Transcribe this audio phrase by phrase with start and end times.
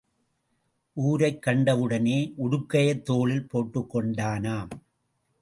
[0.93, 4.69] ஊரைக் கண்டவுடனே உடுக்கையைத் தோளில் போட்டுக் கொண்டானாம்.